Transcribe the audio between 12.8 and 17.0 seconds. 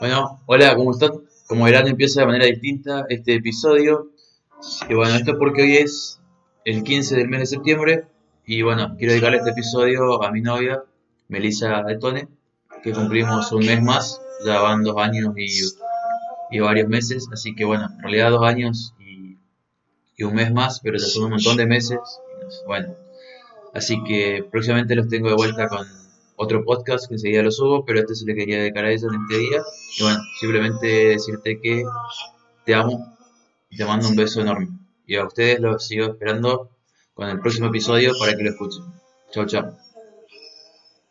que cumplimos un mes más. Ya van dos años y, y varios